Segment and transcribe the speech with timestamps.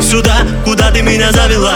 [0.00, 1.74] сюда, куда ты меня завела.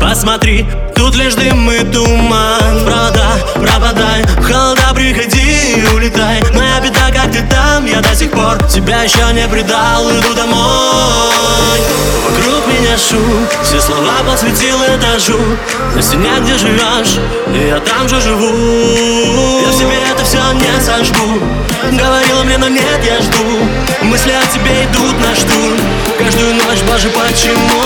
[0.00, 2.84] Посмотри, тут лишь дым и туман.
[2.84, 6.42] Правда, пропадай, холода приходи и улетай
[7.90, 11.80] я до сих пор Тебя еще не предал, иду домой.
[12.24, 13.46] Вокруг меня шум.
[13.62, 15.38] Все слова посвятил этажу
[15.94, 17.18] На стене, где живешь
[17.68, 19.60] Я там же живу.
[19.62, 21.40] Я в себе это все не сожгу.
[21.92, 23.58] Говорила мне, но нет, я жду.
[24.02, 25.78] Мысли о тебе идут на штурм.
[26.18, 27.82] Каждую ночь, боже, почему?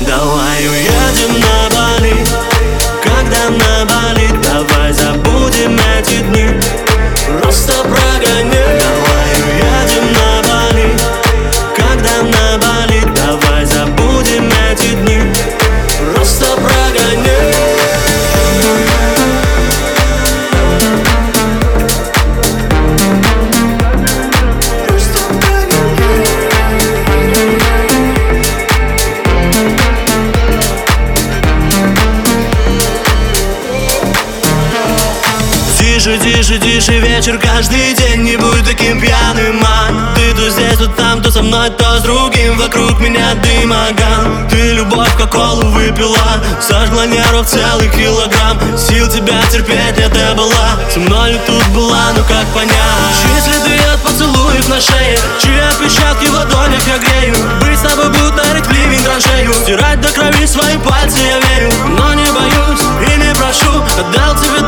[0.00, 1.87] Давай уедем на Бали
[36.08, 38.22] Тише, тише, тише вечер каждый день.
[38.22, 40.14] Не будь таким пьяным, а.
[40.16, 42.56] Ты то здесь, то там, то со мной, то с другим.
[42.56, 46.42] Вокруг меня дымоган Ты любовь как колу выпила.
[46.62, 48.58] Сожгла нервов целый килограмм.
[48.78, 50.78] Сил тебя терпеть нет, я была.
[50.90, 52.72] Со мною тут была, ну как понять?
[53.20, 55.18] Чьи следы от поцелуев на шее.
[55.42, 57.36] Чьи отпечатки в ладонях я грею.
[57.60, 59.52] Быть с тобой будто рыть ливень траншею.
[59.52, 61.70] Стирать до крови свои пальцы я верю.
[61.98, 63.84] Но не боюсь и не прошу.
[63.98, 64.67] Отдал тебе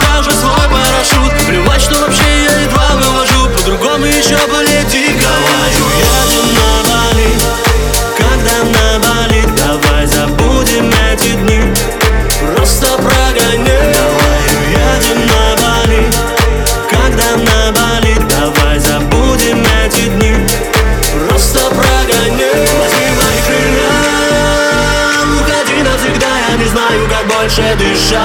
[27.41, 28.21] больше дышать.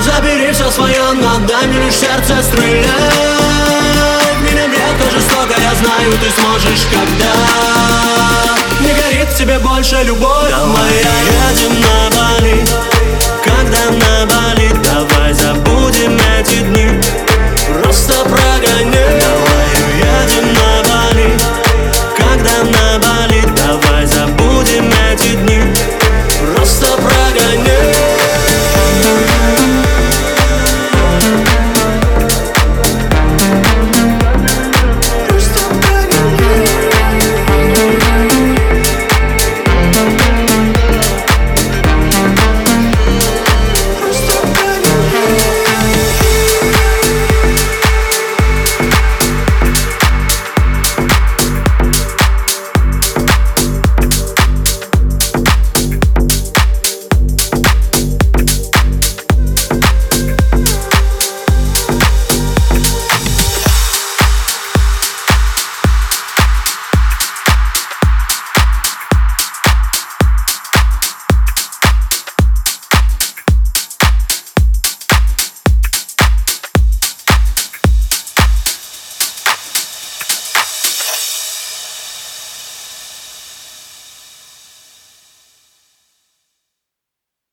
[0.00, 2.86] Забери все свое, но дай мне лишь сердце стрелять.
[4.40, 7.32] Меня редко жестоко, я знаю, ты сможешь, когда
[8.80, 12.05] Не горит в тебе больше любовь Моя